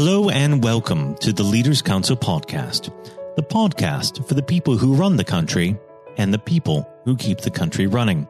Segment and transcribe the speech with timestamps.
[0.00, 2.94] Hello and welcome to the Leaders Council podcast,
[3.34, 5.76] the podcast for the people who run the country
[6.16, 8.28] and the people who keep the country running.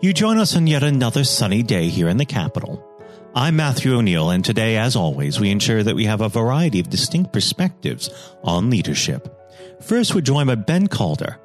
[0.00, 2.88] You join us on yet another sunny day here in the capital.
[3.34, 6.90] I'm Matthew O'Neill, and today, as always, we ensure that we have a variety of
[6.90, 8.08] distinct perspectives
[8.44, 9.50] on leadership.
[9.82, 11.40] First, we're joined by Ben Calder,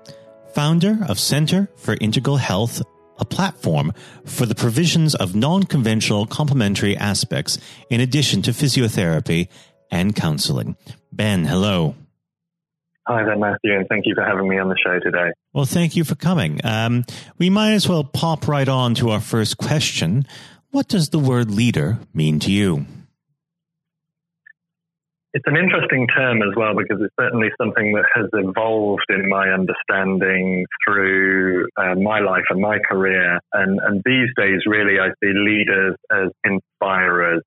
[0.53, 2.83] founder of Center for Integral Health
[3.17, 3.93] a platform
[4.25, 7.57] for the provisions of non conventional complementary aspects
[7.89, 9.47] in addition to physiotherapy
[9.91, 10.75] and counseling.
[11.11, 11.95] Ben, hello.
[13.07, 15.31] Hi there, Matthew, and thank you for having me on the show today.
[15.53, 16.59] Well, thank you for coming.
[16.63, 17.05] Um,
[17.37, 20.25] we might as well pop right on to our first question.
[20.71, 22.87] What does the word leader mean to you?
[25.35, 29.49] It's an interesting term as well because it's certainly something that has evolved in my
[29.49, 33.41] understanding through uh, my life and my career.
[33.51, 37.43] And, and these days, really, I see leaders as inspirers,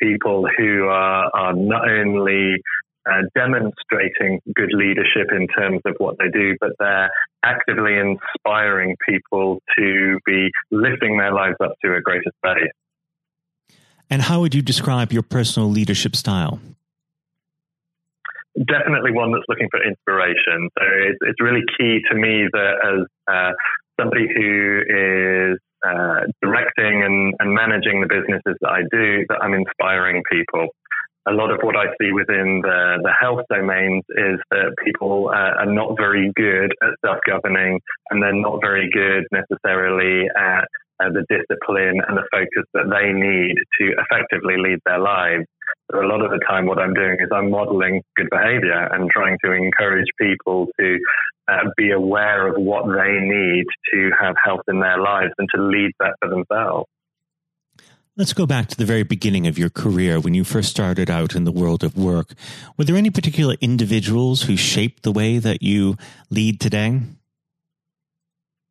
[0.00, 2.54] people who are, are not only
[3.10, 7.10] uh, demonstrating good leadership in terms of what they do, but they're
[7.44, 13.76] actively inspiring people to be lifting their lives up to a greater space.
[14.08, 16.60] And how would you describe your personal leadership style?
[18.66, 20.70] Definitely one that's looking for inspiration.
[20.78, 23.52] So it's, it's really key to me that as uh,
[23.98, 29.54] somebody who is uh, directing and, and managing the businesses that I do, that I'm
[29.54, 30.68] inspiring people.
[31.26, 35.64] A lot of what I see within the, the health domains is that people uh,
[35.64, 40.68] are not very good at self governing and they're not very good necessarily at
[41.00, 45.44] uh, the discipline and the focus that they need to effectively lead their lives.
[45.92, 49.36] A lot of the time, what I'm doing is I'm modeling good behavior and trying
[49.44, 50.98] to encourage people to
[51.46, 55.62] uh, be aware of what they need to have health in their lives and to
[55.62, 56.88] lead that for themselves.
[58.16, 61.34] Let's go back to the very beginning of your career when you first started out
[61.34, 62.34] in the world of work.
[62.78, 65.96] Were there any particular individuals who shaped the way that you
[66.30, 67.00] lead today?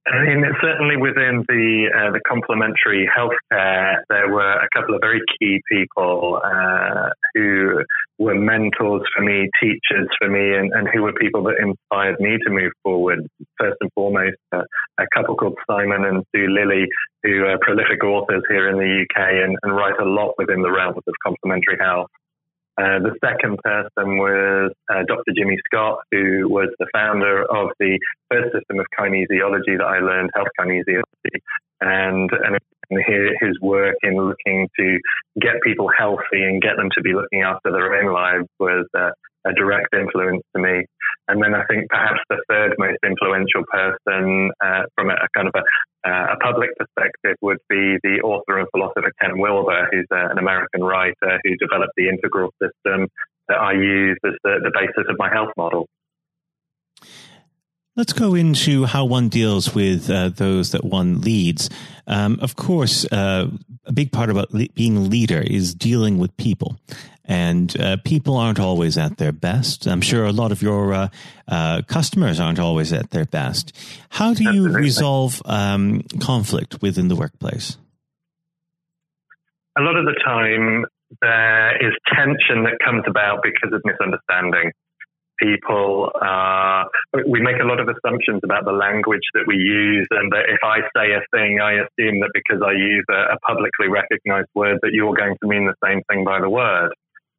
[0.05, 5.21] I mean, certainly within the uh, the complementary healthcare, there were a couple of very
[5.39, 7.83] key people uh, who
[8.19, 12.37] were mentors for me, teachers for me, and, and, who were people that inspired me
[12.45, 13.19] to move forward.
[13.57, 14.63] First and foremost, uh,
[14.99, 16.85] a couple called Simon and Sue Lilly,
[17.23, 20.71] who are prolific authors here in the UK and, and write a lot within the
[20.71, 22.09] realms of complementary health.
[22.75, 25.31] Uh, the second person was uh, Dr.
[25.35, 27.99] Jimmy Scott, who was the founder of the
[28.31, 31.39] first system of kinesiology that I learned, health kinesiology,
[31.81, 32.57] and, and
[32.89, 34.99] his work in looking to
[35.39, 39.11] get people healthy and get them to be looking after their own lives was uh,
[39.45, 40.85] a direct influence to me.
[41.27, 45.47] And then I think perhaps the third most influential person uh, from a, a, kind
[45.47, 45.63] of a,
[46.09, 50.37] uh, a, public perspective would be the author and philosopher Ken Wilber, who's uh, an
[50.37, 53.07] American writer who developed the integral system
[53.47, 55.87] that I use as the, the basis of my health model.
[57.95, 61.69] Let's go into how one deals with uh, those that one leads.
[62.07, 63.49] Um, of course, uh,
[63.85, 66.79] a big part about le- being a leader is dealing with people
[67.25, 69.87] and uh, people aren't always at their best.
[69.87, 71.07] I'm sure a lot of your uh,
[71.47, 73.75] uh, customers aren't always at their best.
[74.09, 77.77] How do you resolve um, conflict within the workplace?
[79.77, 80.85] A lot of the time,
[81.21, 84.71] there is tension that comes about because of misunderstanding.
[85.43, 86.85] People, uh,
[87.27, 90.59] we make a lot of assumptions about the language that we use, and that if
[90.63, 94.79] I say a thing, I assume that because I use a, a publicly recognized word,
[94.83, 96.93] that you're going to mean the same thing by the word.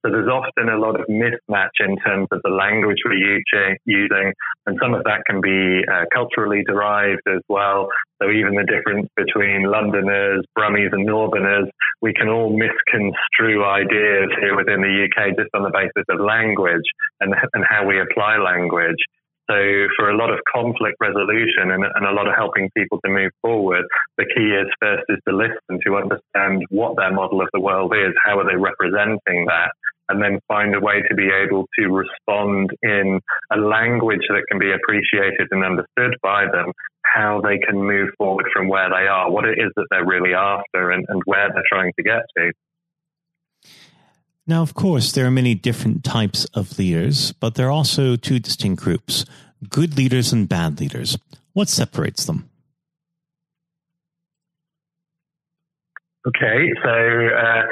[0.05, 3.41] So there's often a lot of mismatch in terms of the language we're
[3.87, 4.33] using,
[4.67, 7.89] and some of that can be uh, culturally derived as well.
[8.21, 11.71] So even the difference between Londoners, Brummies, and Northerners,
[12.03, 16.85] we can all misconstrue ideas here within the UK just on the basis of language
[17.21, 19.01] and, and how we apply language.
[19.49, 19.57] So
[19.97, 23.31] for a lot of conflict resolution and, and, a lot of helping people to move
[23.43, 23.85] forward,
[24.17, 27.93] the key is first is to listen to understand what their model of the world
[27.93, 29.69] is, how are they representing that,
[30.09, 33.21] and then find a way to be able to respond in
[33.53, 36.73] a language that can be appreciated and understood by them,
[37.05, 40.35] how they can move forward from where they are, what it is that they're really
[40.35, 42.53] after, and, and where they're trying to get to.
[44.47, 48.39] Now, of course, there are many different types of leaders, but there are also two
[48.39, 49.25] distinct groups
[49.71, 51.17] good leaders and bad leaders.
[51.55, 52.51] What separates them?
[56.27, 57.63] Okay, so uh,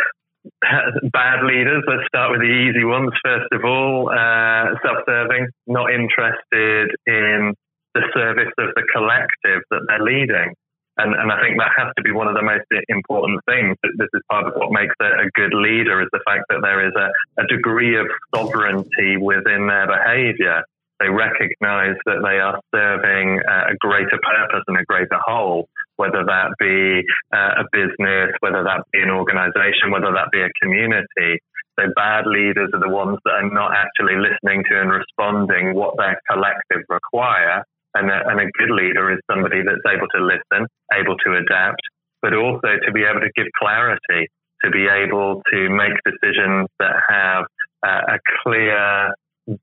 [1.12, 1.84] bad leaders.
[1.86, 3.10] Let's start with the easy ones.
[3.24, 7.54] First of all, uh, self-serving, not interested in
[7.94, 10.54] the service of the collective that they're leading.
[10.98, 13.76] And, and I think that has to be one of the most important things.
[13.96, 16.86] This is part of what makes a, a good leader is the fact that there
[16.86, 17.08] is a,
[17.40, 20.62] a degree of sovereignty within their behavior.
[21.00, 25.66] They recognize that they are serving a greater purpose and a greater whole,
[25.96, 27.02] whether that be
[27.34, 31.40] uh, a business, whether that be an organization, whether that be a community.
[31.78, 35.96] So bad leaders are the ones that are not actually listening to and responding what
[35.96, 40.66] their collective require and a, and a good leader is somebody that's able to listen,
[40.92, 41.80] able to adapt,
[42.20, 44.28] but also to be able to give clarity,
[44.64, 47.44] to be able to make decisions that have
[47.84, 49.14] uh, a clear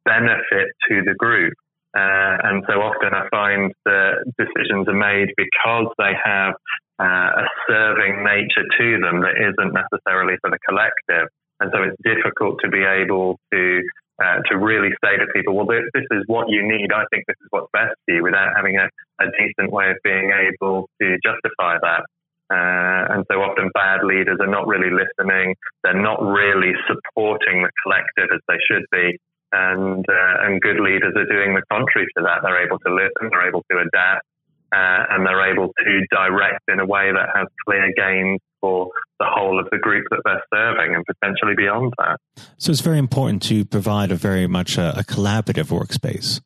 [0.05, 1.53] benefit to the group.
[1.95, 6.53] Uh, and so often I find that decisions are made because they have
[6.99, 11.27] uh, a serving nature to them that isn't necessarily for the collective.
[11.59, 13.81] And so it's difficult to be able to
[14.19, 16.91] uh, to really say to people, well, this, this, is what you need.
[16.91, 18.91] I think this is what's best for you without having a,
[19.23, 22.03] a decent way of being able to justify that.
[22.51, 25.55] Uh, and so often bad leaders are not really listening.
[25.83, 29.17] They're not really supporting the collective as they should be.
[29.51, 32.41] And, uh, and good leaders are doing the contrary to that.
[32.43, 34.25] They're able to listen, they're able to adapt,
[34.71, 39.25] uh, and they're able to direct in a way that has clear gains for the
[39.27, 42.19] whole of the group that they're serving and potentially beyond that.
[42.57, 46.41] So it's very important to provide a very much a, a collaborative workspace.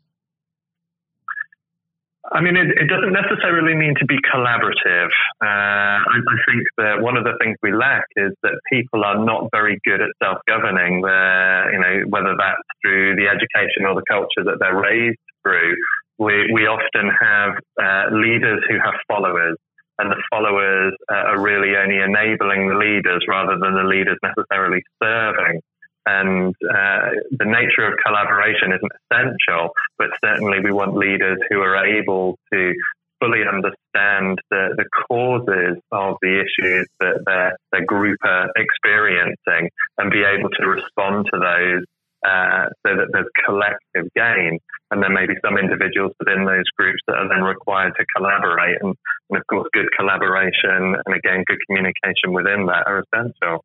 [2.32, 5.12] I mean, it, it, doesn't necessarily mean to be collaborative.
[5.40, 9.24] Uh, I, I, think that one of the things we lack is that people are
[9.24, 11.02] not very good at self-governing.
[11.02, 15.76] you know, whether that's through the education or the culture that they're raised through.
[16.20, 19.58] We, we often have uh, leaders who have followers
[20.00, 24.82] and the followers uh, are really only enabling the leaders rather than the leaders necessarily
[25.02, 25.62] serving.
[26.06, 31.86] And uh, the nature of collaboration isn't essential, but certainly we want leaders who are
[31.86, 32.74] able to
[33.24, 40.12] fully understand the, the causes of the issues that their, their group are experiencing and
[40.12, 41.86] be able to respond to those
[42.28, 44.60] uh, so that there's collective gain.
[44.92, 48.78] And there may be some individuals within those groups that are then required to collaborate.
[48.82, 48.96] And,
[49.30, 53.64] and of course, good collaboration and again, good communication within that are essential.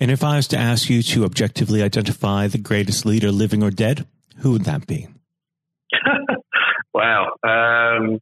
[0.00, 3.70] And if I was to ask you to objectively identify the greatest leader, living or
[3.70, 4.06] dead,
[4.38, 5.08] who would that be?
[6.94, 7.32] wow.
[7.42, 8.20] Um,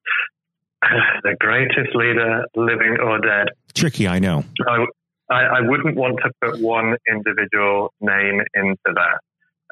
[1.23, 3.49] the greatest leader, living or dead.
[3.75, 4.45] Tricky, I know.
[4.67, 4.87] I,
[5.31, 9.21] I, I wouldn't want to put one individual name into that.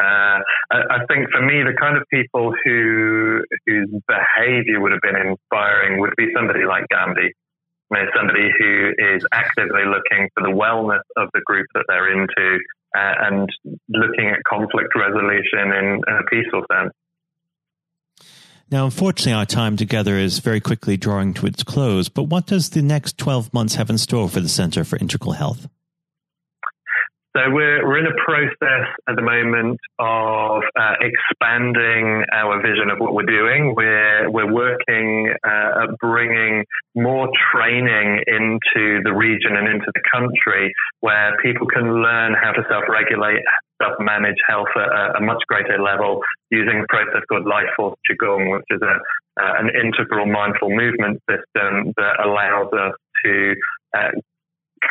[0.01, 5.01] Uh, I, I, think for me, the kind of people who whose behaviour would have
[5.03, 7.31] been inspiring would be somebody like Gandhi.
[7.31, 12.11] You know, somebody who is actively looking for the wellness of the group that they're
[12.11, 12.59] into
[12.97, 13.49] uh, and
[13.89, 16.93] looking at conflict resolution in, in a peaceful sense.
[18.71, 22.71] Now, unfortunately, our time together is very quickly drawing to its close, but what does
[22.71, 25.69] the next 12 months have in store for the Center for Integral Health?
[27.37, 33.01] So we're, we're in a process at the moment of uh, expanding our vision of
[33.01, 33.75] what we're doing.
[33.75, 36.65] We're, we're working uh, at bringing
[36.95, 42.63] more training into the region and into the country where people can learn how to
[42.71, 43.43] self-regulate,
[43.83, 46.21] self-manage health at a, much greater level
[46.53, 48.95] using a process called Life Force Qigong, which is a,
[49.43, 52.95] uh, an integral mindful movement system that allows us
[53.25, 53.55] to
[53.97, 54.11] uh,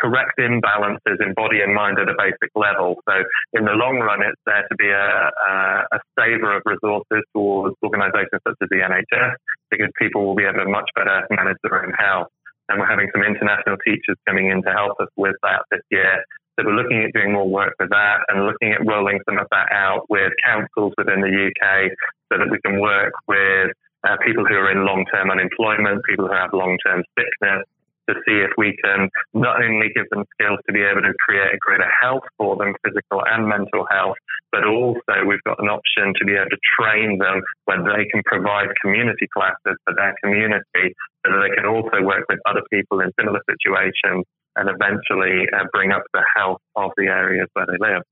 [0.00, 2.96] correct imbalances in body and mind at a basic level.
[3.08, 3.14] So
[3.52, 5.52] in the long run, it's there to be a, a,
[5.92, 9.34] a saver of resources towards organisations such as the NHS
[9.70, 12.28] because people will be able to much better manage their own health.
[12.68, 16.24] And we're having some international teachers coming in to help us with that this year.
[16.56, 19.46] So we're looking at doing more work with that and looking at rolling some of
[19.50, 21.90] that out with councils within the UK
[22.30, 23.74] so that we can work with
[24.06, 27.64] uh, people who are in long-term unemployment, people who have long-term sickness,
[28.08, 31.54] to see if we can not only give them skills to be able to create
[31.54, 34.16] a greater health for them, physical and mental health,
[34.52, 38.22] but also we've got an option to be able to train them where they can
[38.24, 40.94] provide community classes for their community
[41.24, 44.24] so that they can also work with other people in similar situations
[44.56, 48.02] and eventually uh, bring up the health of the areas where they live.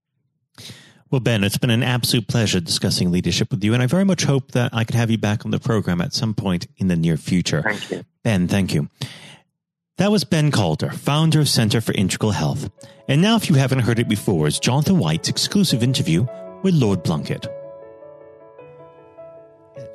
[1.12, 4.24] Well, Ben, it's been an absolute pleasure discussing leadership with you, and I very much
[4.24, 6.96] hope that I could have you back on the program at some point in the
[6.96, 7.62] near future.
[7.62, 8.04] Thank you.
[8.22, 8.88] Ben, thank you.
[9.98, 12.70] That was Ben Calder, founder of Center for Integral Health.
[13.08, 16.26] And now, if you haven't heard it before, is Jonathan White's exclusive interview
[16.62, 17.46] with Lord Blunkett.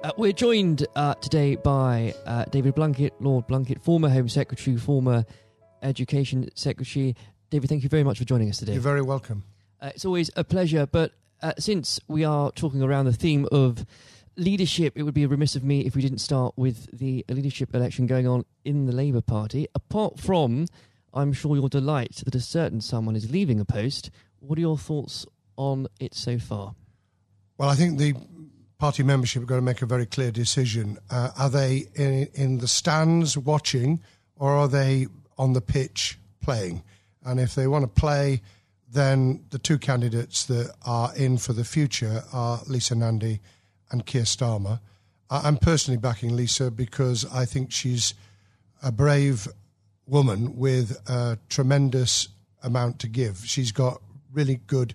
[0.03, 5.25] Uh, we're joined uh, today by uh, David Blunkett, Lord Blunkett, former Home Secretary, former
[5.81, 7.15] Education Secretary.
[7.49, 8.73] David, thank you very much for joining us today.
[8.73, 9.45] You're very welcome.
[9.81, 13.83] Uh, it's always a pleasure, but uh, since we are talking around the theme of
[14.37, 17.73] leadership, it would be a remiss of me if we didn't start with the leadership
[17.73, 19.67] election going on in the Labour Party.
[19.75, 20.67] Apart from,
[21.13, 24.77] I'm sure, your delight that a certain someone is leaving a post, what are your
[24.77, 25.25] thoughts
[25.57, 26.75] on it so far?
[27.57, 28.13] Well, I think the
[28.77, 30.97] party membership are going to make a very clear decision.
[31.09, 34.01] Uh, are they in, in the stands watching,
[34.35, 36.83] or are they on the pitch playing?
[37.25, 38.41] And if they want to play,
[38.89, 43.41] then the two candidates that are in for the future are Lisa Nandy
[43.91, 44.79] and Keir Starmer.
[45.29, 48.13] I'm personally backing Lisa because I think she's
[48.81, 49.47] a brave
[50.05, 52.29] woman with a tremendous
[52.63, 53.43] amount to give.
[53.45, 54.01] She's got
[54.31, 54.93] really good,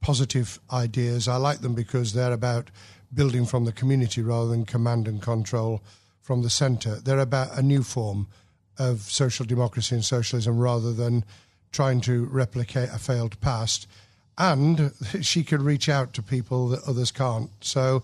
[0.00, 1.28] positive ideas.
[1.28, 2.70] I like them because they're about
[3.12, 5.82] building from the community rather than command and control
[6.20, 6.96] from the centre.
[6.96, 8.28] They're about a new form
[8.78, 11.24] of social democracy and socialism rather than
[11.72, 13.86] trying to replicate a failed past.
[14.36, 17.50] And she can reach out to people that others can't.
[17.60, 18.02] So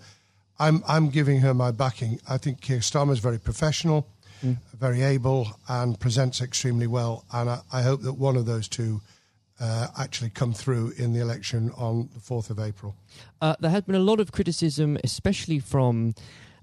[0.58, 2.20] I'm I'm giving her my backing.
[2.28, 4.06] I think Keir Starmer is very professional,
[4.42, 4.56] mm.
[4.78, 7.24] very able, and presents extremely well.
[7.32, 9.00] And I, I hope that one of those two
[9.60, 12.94] uh, actually come through in the election on the fourth of April.
[13.40, 16.14] Uh, there has been a lot of criticism, especially from.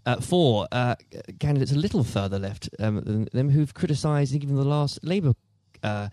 [0.03, 0.95] Uh, for uh,
[1.39, 5.35] candidates a little further left um, than them who've criticised even the last Labour
[5.83, 6.09] uh,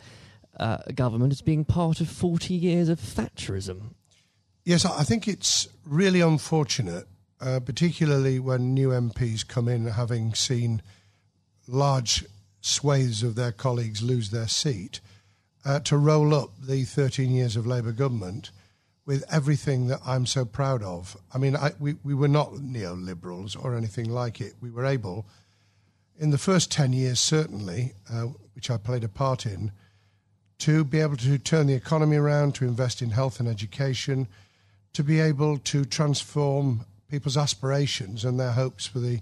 [0.61, 3.94] uh, government as being part of 40 years of Thatcherism.
[4.62, 7.06] Yes, I think it's really unfortunate
[7.40, 10.83] uh, particularly when new MPs come in having seen
[11.66, 12.25] large
[12.61, 15.00] swathes of their colleagues lose their seat,
[15.64, 18.50] uh, to roll up the 13 years of Labour government
[19.04, 21.16] with everything that I'm so proud of.
[21.33, 24.54] I mean, I, we, we were not neoliberals or anything like it.
[24.61, 25.26] We were able,
[26.18, 29.73] in the first 10 years, certainly, uh, which I played a part in,
[30.59, 34.28] to be able to turn the economy around, to invest in health and education,
[34.92, 39.20] to be able to transform people's aspirations and their hopes for the,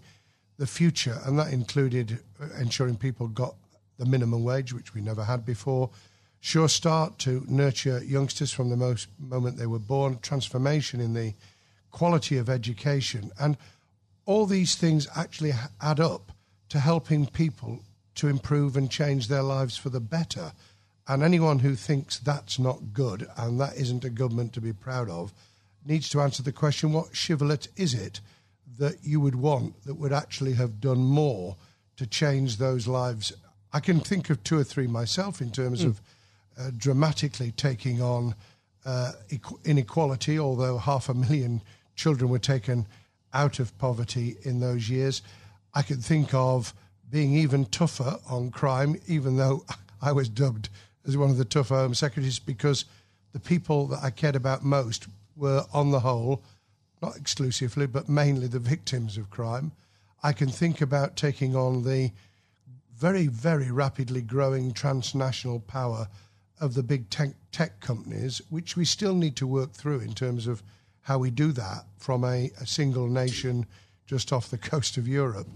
[0.58, 1.18] the future.
[1.24, 2.18] And that included
[2.58, 3.54] ensuring people got
[3.98, 5.90] the minimum wage, which we never had before.
[6.40, 11.34] Sure Start to nurture youngsters from the most moment they were born, transformation in the
[11.90, 13.30] quality of education.
[13.40, 13.56] And
[14.26, 16.32] all these things actually add up
[16.68, 17.80] to helping people
[18.16, 20.52] to improve and change their lives for the better.
[21.08, 25.08] And anyone who thinks that's not good and that isn't a government to be proud
[25.08, 25.32] of
[25.86, 28.20] needs to answer the question what shibboleth is it
[28.78, 31.56] that you would want that would actually have done more
[31.96, 33.32] to change those lives?
[33.72, 35.88] I can think of two or three myself in terms mm.
[35.88, 36.00] of
[36.58, 38.34] uh, dramatically taking on
[38.84, 39.12] uh,
[39.64, 41.62] inequality, although half a million
[41.94, 42.86] children were taken
[43.32, 45.22] out of poverty in those years.
[45.74, 46.72] I can think of
[47.10, 49.64] being even tougher on crime, even though
[50.02, 50.68] I was dubbed
[51.06, 52.84] as one of the tougher Home Secretaries, because
[53.32, 56.42] the people that I cared about most were, on the whole,
[57.02, 59.72] not exclusively, but mainly the victims of crime.
[60.22, 62.10] I can think about taking on the
[62.96, 66.08] very, very rapidly growing transnational power
[66.60, 70.46] of the big tech, tech companies, which we still need to work through in terms
[70.46, 70.62] of
[71.02, 73.66] how we do that from a, a single nation
[74.06, 75.48] just off the coast of Europe,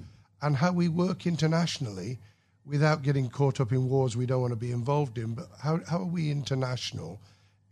[0.43, 2.19] and how we work internationally
[2.67, 5.35] without getting caught up in wars we don't want to be involved in.
[5.35, 7.19] But how, how are we international?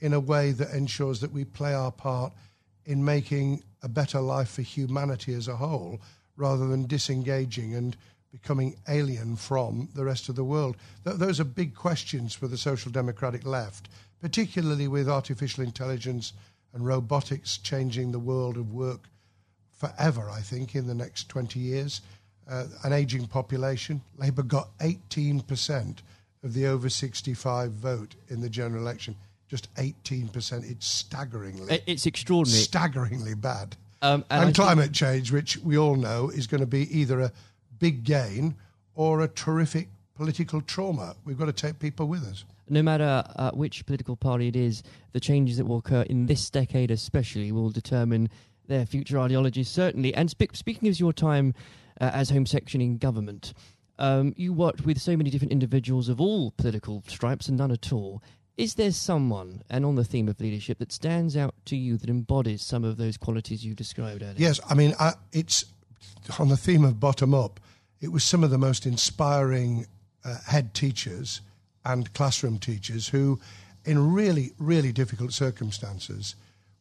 [0.01, 2.33] In a way that ensures that we play our part
[2.85, 6.01] in making a better life for humanity as a whole
[6.37, 7.97] rather than disengaging and
[8.33, 10.77] becoming alien from the rest of the world.
[11.05, 13.89] Th- those are big questions for the social democratic left,
[14.21, 16.33] particularly with artificial intelligence
[16.73, 19.09] and robotics changing the world of work
[19.73, 22.01] forever, I think, in the next 20 years.
[22.49, 24.01] Uh, an aging population.
[24.17, 25.99] Labour got 18%
[26.43, 29.17] of the over 65 vote in the general election
[29.49, 30.71] just 18%.
[30.71, 31.83] It's staggeringly.
[31.87, 32.63] It's extraordinary.
[32.63, 33.77] Staggeringly bad.
[34.01, 37.33] Um, and, and climate change, which we all know is going to be either a
[37.79, 38.55] big gain
[38.95, 41.17] or a terrific political trauma.
[41.25, 42.45] We've got to take people with us.
[42.69, 46.51] No matter uh, which political party it is, the changes that will occur in this
[46.51, 48.29] decade, especially, will determine
[48.67, 50.15] their future ideologies, certainly.
[50.15, 51.55] And spe- speaking of your time
[52.01, 53.55] uh, as Home Secretary in government,
[53.99, 57.93] um, you worked with so many different individuals of all political stripes and none at
[57.93, 58.23] all.
[58.59, 62.11] Is there someone, and on the theme of leadership, that stands out to you that
[62.11, 64.35] embodies some of those qualities you described earlier?
[64.37, 65.65] Yes, I mean, I, it's
[66.41, 67.61] on the theme of bottom up.
[68.01, 69.87] It was some of the most inspiring
[70.25, 71.41] uh, head teachers
[71.85, 73.39] and classroom teachers who,
[73.85, 76.35] in really, really difficult circumstances,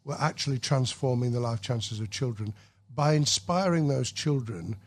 [0.04, 2.56] were actually transforming the life chances of children
[2.96, 4.78] by inspiring those children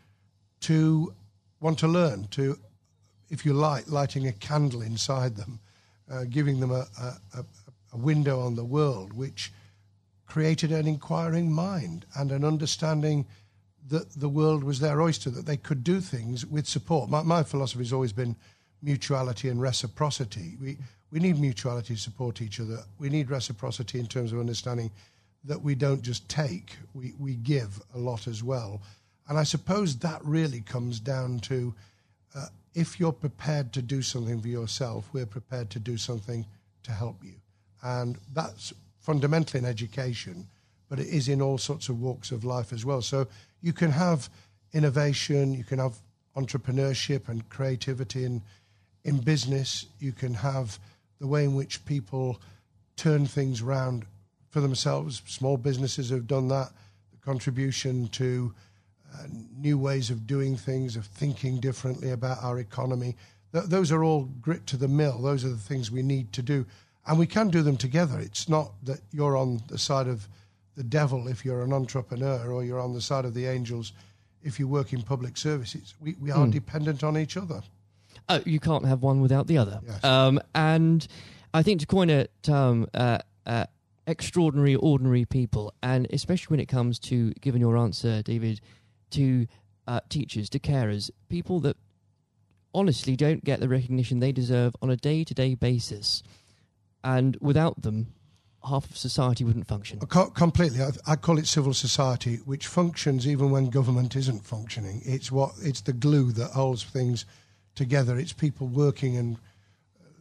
[0.59, 1.13] to
[1.61, 2.59] want to learn, to,
[3.29, 5.61] if you like, lighting a candle inside them
[6.11, 7.45] uh, giving them a, a,
[7.93, 9.51] a window on the world, which
[10.25, 13.25] created an inquiring mind and an understanding
[13.89, 17.09] that the world was their oyster, that they could do things with support.
[17.09, 18.35] My, my philosophy has always been
[18.81, 20.57] mutuality and reciprocity.
[20.61, 20.77] We,
[21.11, 22.79] we need mutuality to support each other.
[22.99, 24.91] We need reciprocity in terms of understanding
[25.43, 28.81] that we don't just take, we, we give a lot as well.
[29.27, 31.73] And I suppose that really comes down to
[32.35, 36.45] uh, if you're prepared to do something for yourself, we're prepared to do something
[36.83, 37.35] to help you.
[37.83, 40.47] And that's fundamentally in education,
[40.89, 43.01] but it is in all sorts of walks of life as well.
[43.01, 43.27] So
[43.61, 44.29] you can have
[44.73, 45.95] innovation, you can have
[46.35, 48.41] entrepreneurship and creativity in,
[49.03, 50.79] in business, you can have
[51.19, 52.39] the way in which people
[52.95, 54.05] turn things around
[54.49, 55.21] for themselves.
[55.25, 56.71] Small businesses have done that.
[57.11, 58.53] The contribution to
[59.13, 59.23] uh,
[59.57, 63.15] new ways of doing things, of thinking differently about our economy.
[63.53, 65.21] Th- those are all grit to the mill.
[65.21, 66.65] Those are the things we need to do.
[67.05, 68.19] And we can do them together.
[68.19, 70.27] It's not that you're on the side of
[70.75, 73.93] the devil if you're an entrepreneur or you're on the side of the angels
[74.43, 75.95] if you work in public services.
[75.99, 76.51] We, we are mm.
[76.51, 77.61] dependent on each other.
[78.29, 79.81] Oh, you can't have one without the other.
[79.85, 80.03] Yes.
[80.03, 81.07] Um, and
[81.53, 83.65] I think to coin a term, uh, uh,
[84.07, 88.61] extraordinary, ordinary people, and especially when it comes to giving your answer, David,
[89.11, 89.47] to
[89.87, 91.77] uh, teachers, to carers, people that
[92.73, 96.23] honestly don't get the recognition they deserve on a day to day basis.
[97.03, 98.13] And without them,
[98.67, 99.99] half of society wouldn't function.
[99.99, 100.81] completely.
[100.81, 105.01] I, I, call it civil society, which functions even when government isn't functioning.
[105.03, 107.25] It's what it's the glue that holds things
[107.75, 108.17] together.
[108.17, 109.37] It's people working and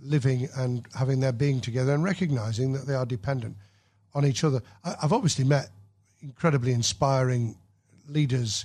[0.02, 3.56] living and having their being together and recognizing that they are dependent
[4.14, 4.62] on each other.
[4.84, 5.68] I, I've obviously met
[6.22, 7.56] incredibly inspiring
[8.08, 8.64] leaders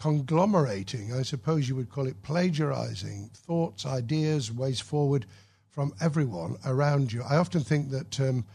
[0.00, 5.26] conglomerating, I suppose you would call it plagiarizing thoughts, ideas, ways forward
[5.68, 7.22] from everyone around you.
[7.22, 8.46] I often think that um,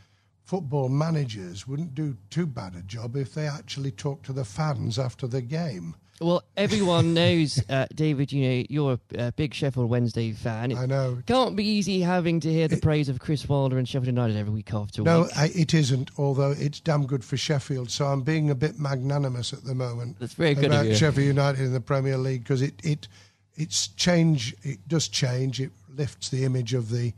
[0.43, 4.97] football managers wouldn't do too bad a job if they actually talked to the fans
[4.97, 5.95] after the game.
[6.21, 8.32] Well, everyone knows, uh, David.
[8.32, 10.71] You know you're a, big Sheffield Wednesday fan.
[10.71, 11.21] It I know.
[11.25, 14.38] Can't be easy having to hear the it, praise of Chris Wilder and Sheffield United
[14.38, 15.36] every week after no, week.
[15.36, 16.12] No, it isn't.
[16.17, 20.17] Although it's damn good for Sheffield, so I'm being a bit magnanimous at the moment.
[20.19, 23.10] That's very good about Sheffield United in the Premier League because it it
[23.56, 24.56] it's change.
[24.63, 25.60] It does change.
[25.60, 27.13] It lifts the image of the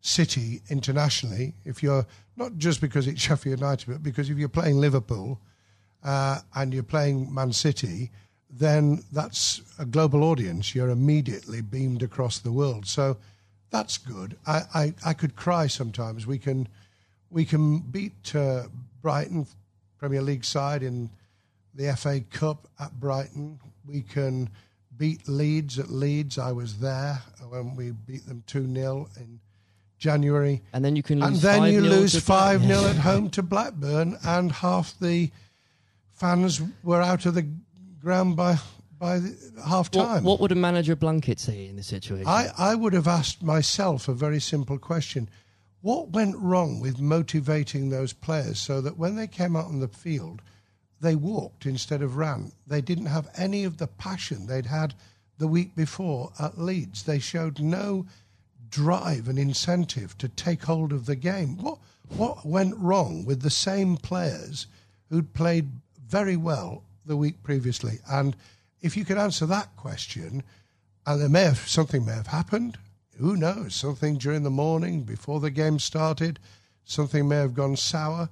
[0.00, 1.54] city internationally.
[1.64, 5.40] If you're not just because it's Sheffield United, but because if you're playing Liverpool
[6.02, 8.10] uh, and you're playing Man City
[8.52, 10.74] then that's a global audience.
[10.74, 12.86] You're immediately beamed across the world.
[12.86, 13.16] So
[13.70, 14.36] that's good.
[14.46, 16.26] I, I, I could cry sometimes.
[16.26, 16.68] We can
[17.30, 18.64] we can beat uh,
[19.00, 19.46] Brighton
[19.98, 21.10] Premier League side in
[21.74, 23.60] the FA Cup at Brighton.
[23.86, 24.50] We can
[24.96, 26.38] beat Leeds at Leeds.
[26.38, 29.40] I was there when we beat them 2 0 in
[29.98, 30.62] January.
[30.72, 34.50] And then you can And then you lose 5 0 at home to Blackburn, and
[34.50, 35.30] half the
[36.10, 37.46] fans were out of the
[38.00, 38.58] ground by
[38.98, 39.20] by
[39.66, 40.24] half time.
[40.24, 42.26] what would a manager Blunkett say in this situation?
[42.26, 45.30] I, I would have asked myself a very simple question.
[45.80, 49.88] What went wrong with motivating those players so that when they came out on the
[49.88, 50.42] field,
[51.00, 52.52] they walked instead of ran?
[52.66, 54.94] They didn't have any of the passion they'd had
[55.38, 57.04] the week before at Leeds.
[57.04, 58.04] They showed no
[58.68, 61.56] drive and incentive to take hold of the game.
[61.56, 64.66] What, what went wrong with the same players
[65.08, 65.70] who'd played
[66.06, 67.98] very well the week previously?
[68.10, 68.34] And
[68.80, 70.42] if you could answer that question,
[71.06, 72.78] and there may have something may have happened.
[73.18, 73.74] Who knows?
[73.74, 76.38] Something during the morning before the game started,
[76.84, 78.30] something may have gone sour.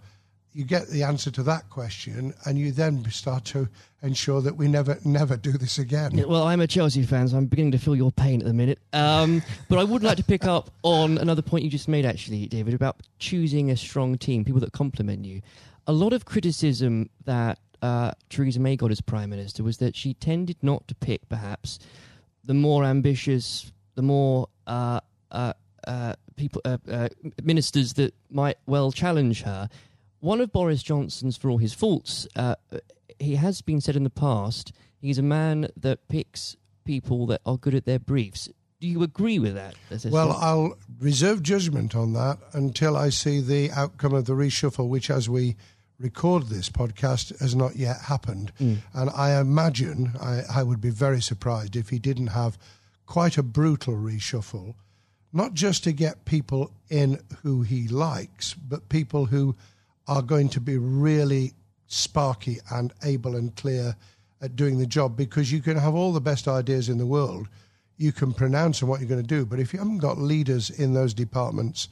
[0.55, 3.69] You get the answer to that question, and you then start to
[4.03, 6.17] ensure that we never, never do this again.
[6.17, 8.55] Yeah, Well, I'm a Chelsea fan, so I'm beginning to feel your pain at the
[8.55, 8.79] minute.
[8.93, 12.47] Um, but I would like to pick up on another point you just made, actually,
[12.47, 15.43] David, about choosing a strong team, people that complement you.
[15.87, 20.15] A lot of criticism that uh, Theresa May got as Prime Minister was that she
[20.15, 21.79] tended not to pick, perhaps,
[22.45, 25.53] the more ambitious, the more uh, uh,
[25.87, 27.09] uh, people, uh, uh,
[27.43, 29.69] ministers that might well challenge her.
[30.21, 32.57] One of Boris Johnson's, for all his faults, uh,
[33.19, 37.57] he has been said in the past, he's a man that picks people that are
[37.57, 38.49] good at their briefs.
[38.81, 39.75] Do you agree with that?
[40.05, 45.11] Well, I'll reserve judgment on that until I see the outcome of the reshuffle, which,
[45.11, 45.57] as we
[45.99, 48.53] record this podcast, has not yet happened.
[48.61, 48.79] Mm.
[48.95, 52.59] And I imagine I, I would be very surprised if he didn't have
[53.07, 54.75] quite a brutal reshuffle,
[55.33, 59.57] not just to get people in who he likes, but people who
[60.07, 61.53] are going to be really
[61.87, 63.97] sparky and able and clear
[64.41, 67.49] at doing the job because you can have all the best ideas in the world.
[67.97, 70.71] You can pronounce on what you're going to do, but if you haven't got leaders
[70.71, 71.89] in those departments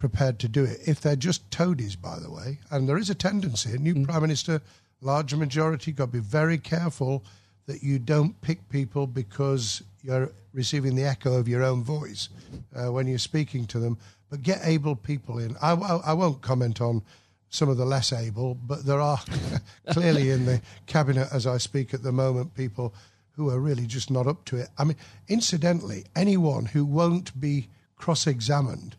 [0.00, 3.14] prepared to do it, if they're just toadies, by the way, and there is a
[3.14, 4.60] tendency, a new prime minister,
[5.00, 7.22] large majority, got to be very careful
[7.66, 12.28] that you don't pick people because you're receiving the echo of your own voice
[12.74, 13.96] uh, when you're speaking to them,
[14.28, 15.56] but get able people in.
[15.62, 17.02] I, I, I won't comment on
[17.50, 19.20] some of the less able, but there are
[19.90, 22.94] clearly in the cabinet as I speak at the moment people
[23.32, 24.68] who are really just not up to it.
[24.78, 24.96] I mean,
[25.28, 28.96] incidentally, anyone who won't be cross examined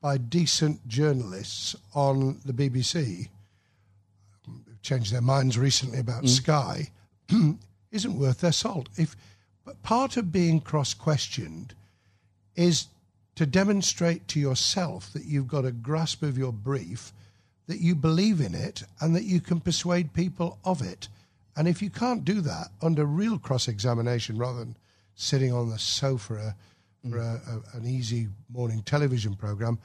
[0.00, 3.28] by decent journalists on the BBC,
[4.46, 6.28] who've changed their minds recently about mm.
[6.28, 6.90] Sky,
[7.92, 8.88] isn't worth their salt.
[8.96, 9.16] If
[9.64, 11.74] but part of being cross questioned
[12.56, 12.86] is
[13.36, 17.12] to demonstrate to yourself that you've got a grasp of your brief,
[17.66, 21.08] that you believe in it, and that you can persuade people of it.
[21.56, 24.76] And if you can't do that under real cross examination rather than
[25.14, 26.56] sitting on the sofa
[27.08, 27.40] for a,
[27.74, 29.78] a, an easy morning television program,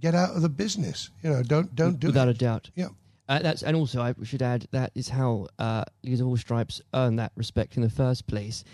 [0.00, 1.10] get out of the business.
[1.22, 2.36] You know, don't don't do Without it.
[2.36, 2.70] a doubt.
[2.74, 2.88] Yeah.
[3.28, 6.80] Uh, that's and also I should add that is how uh, leaders of all stripes
[6.94, 8.64] earn that respect in the first place.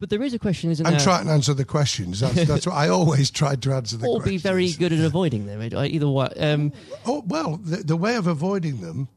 [0.00, 0.92] But there is a question, isn't there?
[0.92, 2.20] And try and answer the questions.
[2.20, 4.42] That's, that's what I always tried to answer the or questions.
[4.42, 5.60] be very good at avoiding them.
[5.60, 6.28] Either way.
[6.38, 6.72] Um,
[7.04, 9.08] Oh well, the, the way of avoiding them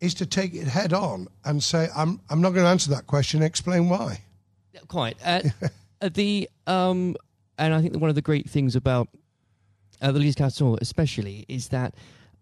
[0.00, 3.06] is to take it head on and say, "I'm I'm not going to answer that
[3.06, 3.42] question.
[3.42, 4.20] Explain why."
[4.88, 5.16] quite.
[5.24, 5.42] Uh,
[6.00, 7.16] uh, the um,
[7.58, 9.08] and I think that one of the great things about
[10.00, 11.94] uh, the Leaders Council, especially, is that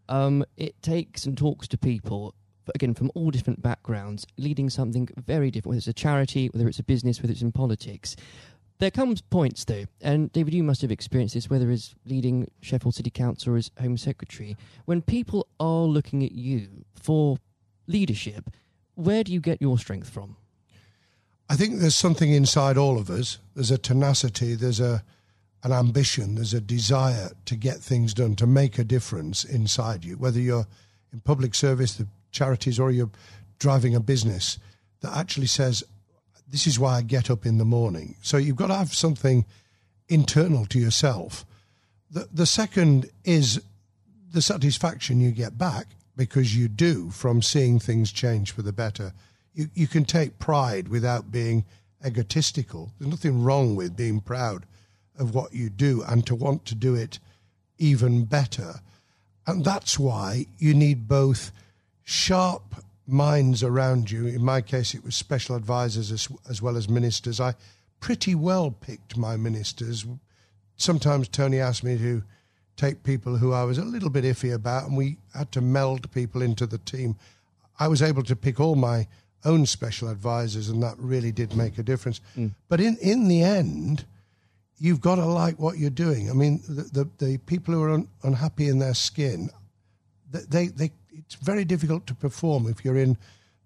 [0.09, 2.35] um, it takes and talks to people
[2.75, 5.71] again from all different backgrounds, leading something very different.
[5.71, 8.17] Whether it's a charity, whether it's a business, whether it's in politics.
[8.79, 12.95] There comes points though, and David, you must have experienced this, whether as leading Sheffield
[12.95, 17.37] City Council or as Home Secretary, when people are looking at you for
[17.87, 18.51] leadership.
[18.95, 20.37] Where do you get your strength from?
[21.51, 23.39] I think there's something inside all of us.
[23.57, 24.55] There's a tenacity.
[24.55, 25.03] There's a
[25.65, 26.37] an ambition.
[26.37, 30.17] There's a desire to get things done, to make a difference inside you.
[30.17, 30.69] Whether you're
[31.13, 33.11] in public service, the charities, or you're
[33.59, 34.59] driving a business
[35.01, 35.83] that actually says,
[36.49, 39.45] "This is why I get up in the morning." So you've got to have something
[40.09, 41.45] internal to yourself.
[42.13, 43.61] The the second is
[44.33, 49.13] the satisfaction you get back because you do from seeing things change for the better.
[49.55, 51.65] You, you can take pride without being
[52.05, 52.93] egotistical.
[52.99, 54.67] There's nothing wrong with being proud
[55.19, 57.19] of what you do and to want to do it
[57.79, 58.81] even better.
[59.47, 61.53] And that's why you need both
[62.05, 64.27] sharp minds around you.
[64.27, 67.41] In my case, it was special advisors as, as well as ministers.
[67.41, 67.55] I
[67.99, 70.07] pretty well picked my ministers.
[70.77, 72.23] Sometimes Tony asked me to
[72.77, 76.11] take people who I was a little bit iffy about, and we had to meld
[76.13, 77.17] people into the team.
[77.79, 79.07] I was able to pick all my
[79.45, 82.21] own special advisors, and that really did make a difference.
[82.37, 82.53] Mm.
[82.69, 84.05] But in, in the end,
[84.79, 86.31] you've got to like what you're doing.
[86.31, 89.51] I mean, the, the, the people who are un, unhappy in their skin,
[90.31, 93.17] they, they, it's very difficult to perform if you're in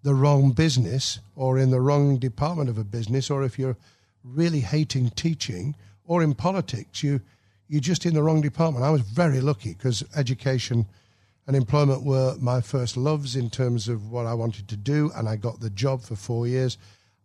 [0.02, 3.76] the wrong business or in the wrong department of a business, or if you're
[4.22, 5.74] really hating teaching
[6.06, 7.20] or in politics, you
[7.66, 8.84] you're just in the wrong department.
[8.84, 10.86] I was very lucky because education
[11.46, 15.28] and employment were my first loves in terms of what I wanted to do, and
[15.28, 16.78] I got the job for four years.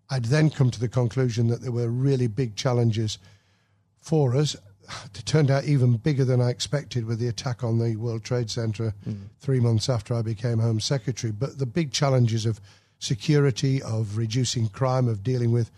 [0.09, 3.17] I'd then come to the conclusion that there were really big challenges
[4.01, 4.55] for us.
[5.05, 8.49] It turned out even bigger than I expected with the attack on the World Trade
[8.49, 9.27] Center mm.
[9.39, 11.31] three months after I became Home Secretary.
[11.31, 12.59] But the big challenges of
[12.97, 15.69] security, of reducing crime, of dealing with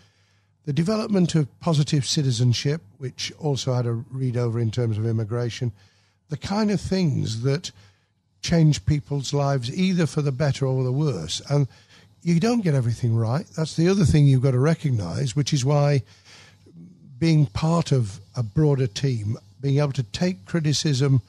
[0.65, 5.71] the development of positive citizenship, which also had a read over in terms of immigration,
[6.29, 7.71] the kind of things that
[8.41, 11.41] change people's lives either for the better or the worse.
[11.49, 11.67] And
[12.23, 13.45] you don't get everything right.
[13.57, 16.03] That's the other thing you've got to recognize, which is why
[17.19, 21.21] being part of a broader team, being able to take criticism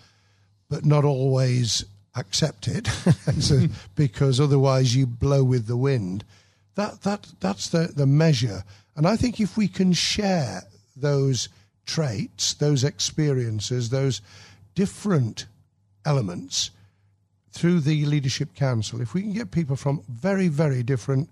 [0.69, 1.85] but not always
[2.17, 2.89] accept it,
[3.95, 6.25] because otherwise you blow with the wind.
[6.77, 8.65] That that that's the the measure.
[8.97, 10.63] And I think if we can share
[10.97, 11.51] those
[11.85, 14.23] traits, those experiences, those
[14.75, 15.45] different
[16.07, 16.71] elements
[17.53, 21.29] through the Leadership Council, if we can get people from very, very different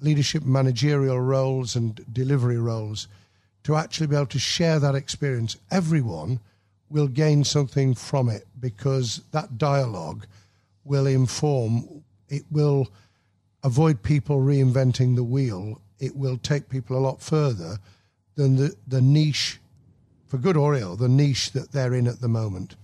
[0.00, 3.08] leadership managerial roles and delivery roles
[3.64, 6.38] to actually be able to share that experience, everyone
[6.88, 10.26] will gain something from it because that dialogue
[10.84, 12.88] will inform, it will
[13.64, 17.78] avoid people reinventing the wheel, it will take people a lot further
[18.36, 19.58] than the, the niche,
[20.28, 22.76] for good or ill, the niche that they're in at the moment.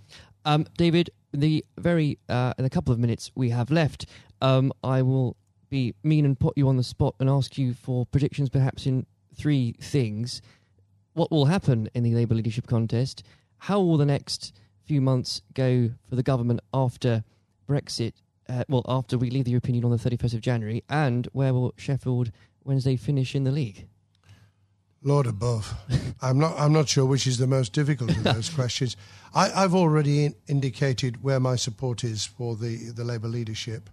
[0.44, 4.06] Um, David, the very uh, in a couple of minutes we have left,
[4.40, 5.36] um, I will
[5.68, 9.06] be mean and put you on the spot and ask you for predictions, perhaps in
[9.36, 10.40] three things.
[11.14, 13.24] What will happen in the Labour leadership contest?
[13.58, 14.52] How will the next
[14.84, 17.24] few months go for the government after
[17.68, 18.12] Brexit?
[18.48, 21.54] Uh, well, after we leave the European Union on the 31st of January, and where
[21.54, 22.30] will Sheffield
[22.62, 23.88] Wednesday finish in the league?
[25.06, 25.74] Lord above,
[26.22, 26.58] I'm not.
[26.58, 28.96] I'm not sure which is the most difficult of those questions.
[29.34, 33.90] I, have already in, indicated where my support is for the the Labour leadership.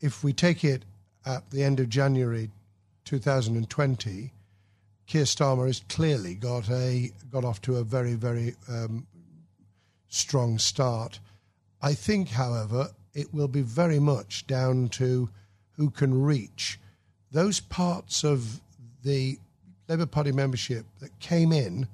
[0.00, 0.84] If we take it
[1.24, 2.50] at the end of January
[3.04, 4.32] 2020,
[5.06, 9.06] Keir Starmer has clearly got a got off to a very very um,
[10.08, 11.20] strong start.
[11.82, 15.28] I think, however, it will be very much down to
[15.72, 16.78] who can reach
[17.30, 18.60] those parts of
[19.02, 19.38] the
[19.88, 21.88] Labour Party membership that came in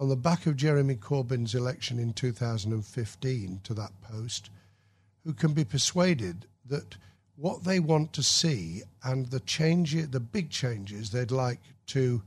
[0.00, 4.50] on the back of Jeremy Corbyn's election in 2015 to that post,
[5.24, 6.96] who can be persuaded that
[7.36, 12.22] what they want to see and the change, the big changes they'd like to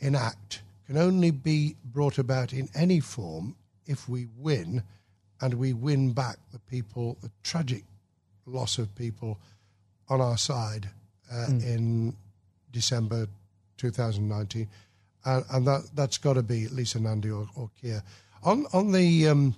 [0.00, 3.54] enact can only be brought about in any form
[3.86, 4.82] if we win
[5.40, 7.84] and we win back the people, the tragic
[8.46, 9.38] loss of people
[10.08, 10.88] on our side
[11.30, 11.62] uh, mm.
[11.62, 12.16] in
[12.72, 13.28] December
[13.78, 14.68] 2019,
[15.24, 18.02] and, and that that's got to be Lisa Nandy or, or Keir.
[18.42, 19.54] On on the, um,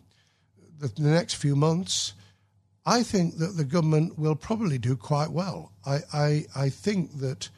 [0.79, 2.15] the the next few months,
[2.87, 5.73] I think that the government will probably do quite well.
[5.85, 7.49] I, I, I think that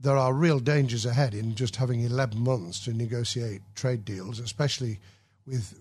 [0.00, 4.98] there are real dangers ahead in just having 11 months to negotiate trade deals, especially
[5.46, 5.80] with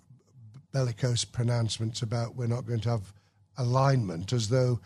[0.71, 3.13] bellicose pronouncements about we're not going to have
[3.57, 4.79] alignment, as though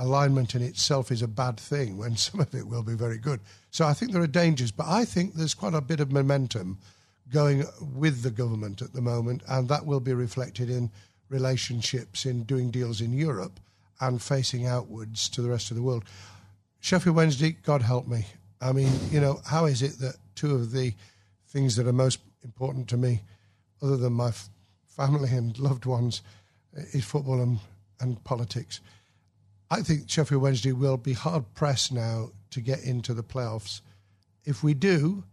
[0.00, 3.40] alignment in itself is a bad thing when some of it will be very good.
[3.70, 6.78] So I think there are dangers, but I think there's quite a bit of momentum
[7.32, 10.90] going with the government at the moment, and that will be reflected in
[11.28, 13.60] relationships, in doing deals in Europe
[14.00, 16.04] and facing outwards to the rest of the world.
[16.80, 18.26] Sheffield Wednesday, God help me.
[18.60, 20.92] I mean, you know, how is it that two of the
[21.48, 23.20] things that are most important to me,
[23.82, 24.48] other than my f-
[24.88, 26.22] family and loved ones,
[26.92, 27.58] is football and,
[28.00, 28.80] and politics?
[29.70, 33.82] I think Sheffield Wednesday will be hard pressed now to get into the playoffs.
[34.44, 35.24] If we do,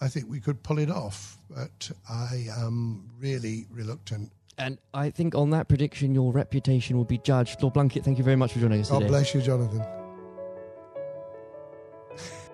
[0.00, 4.30] I think we could pull it off, but I am really reluctant.
[4.58, 7.62] And I think on that prediction, your reputation will be judged.
[7.62, 9.08] Lord Blunkett, thank you very much for joining us God today.
[9.08, 9.84] bless you, Jonathan.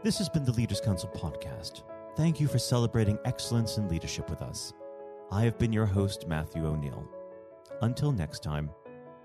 [0.03, 1.83] This has been the Leaders Council podcast.
[2.14, 4.73] Thank you for celebrating excellence in leadership with us.
[5.33, 7.09] I have been your host, Matthew O'Neill.
[7.81, 8.70] Until next time,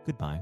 [0.05, 0.41] goodbye.